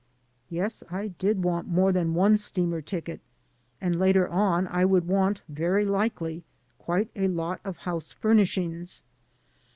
Yes, 0.49 0.83
I 0.89 1.09
did 1.09 1.43
want 1.43 1.67
more 1.67 1.91
than 1.91 2.15
one 2.15 2.35
steamer 2.35 2.81
ticket, 2.81 3.21
and 3.79 3.99
later 3.99 4.27
on 4.27 4.67
I 4.67 4.83
would 4.83 5.07
want, 5.07 5.43
very 5.47 5.85
likely, 5.85 6.43
quite 6.79 7.11
a 7.15 7.27
lot 7.27 7.61
of 7.63 7.77
house 7.77 8.11
furnishings. 8.11 9.03